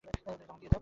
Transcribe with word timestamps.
ওরে, 0.03 0.19
তামাক 0.21 0.57
দিয়ে 0.59 0.69
যা। 0.69 0.79